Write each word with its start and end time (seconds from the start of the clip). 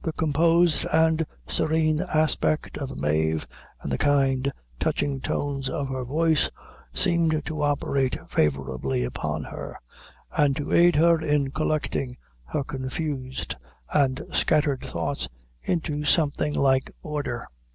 The 0.00 0.14
composed 0.14 0.86
and 0.90 1.26
serene 1.46 2.00
aspect 2.00 2.78
of 2.78 2.96
Mave, 2.96 3.46
and 3.82 3.92
the 3.92 3.98
kind, 3.98 4.50
touching 4.78 5.20
tones 5.20 5.68
of 5.68 5.88
her 5.90 6.02
voice, 6.06 6.48
seemed 6.94 7.42
to 7.44 7.62
operate 7.62 8.18
favorably 8.26 9.04
upon 9.04 9.44
her, 9.44 9.78
and 10.34 10.56
to 10.56 10.72
aid 10.72 10.96
her 10.96 11.20
in 11.20 11.50
collecting 11.50 12.16
her 12.46 12.64
confused 12.64 13.56
and 13.92 14.22
scattered 14.32 14.80
thoughts 14.80 15.28
into 15.62 16.04
something 16.04 16.54
like 16.54 16.90
order. 17.02 17.46